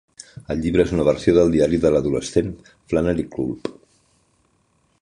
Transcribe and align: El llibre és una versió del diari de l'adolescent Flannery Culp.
El 0.53 0.61
llibre 0.61 0.85
és 0.87 0.93
una 0.95 1.05
versió 1.09 1.35
del 1.39 1.53
diari 1.57 1.79
de 1.83 1.91
l'adolescent 1.97 2.51
Flannery 2.95 3.29
Culp. 3.39 3.73